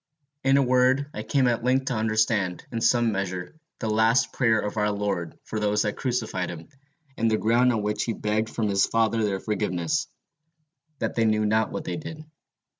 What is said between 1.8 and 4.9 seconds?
to understand, in some measure, the last prayer of our